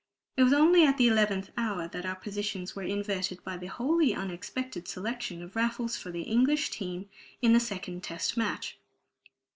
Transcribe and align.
It 0.35 0.41
was 0.41 0.51
only 0.51 0.83
at 0.83 0.97
the 0.97 1.07
eleventh 1.07 1.51
hour 1.55 1.87
that 1.89 2.07
our 2.07 2.15
positions 2.15 2.75
were 2.75 2.81
inverted 2.81 3.43
by 3.43 3.55
the 3.57 3.67
wholly 3.67 4.15
unexpected 4.15 4.87
selection 4.87 5.43
of 5.43 5.55
Raffles 5.55 5.95
for 5.95 6.09
the 6.09 6.23
English 6.23 6.71
team 6.71 7.07
in 7.39 7.53
the 7.53 7.59
Second 7.59 8.01
Test 8.01 8.35
Match. 8.35 8.79